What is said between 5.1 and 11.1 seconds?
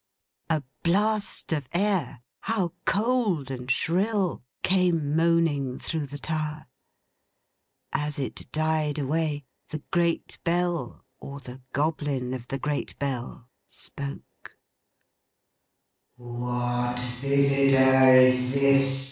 moaning through the tower. As it died away, the Great Bell,